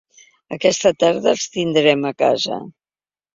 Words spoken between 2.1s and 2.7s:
a casa.